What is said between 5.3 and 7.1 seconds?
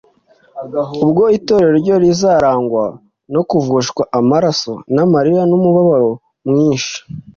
n'umubabaro mwinshi.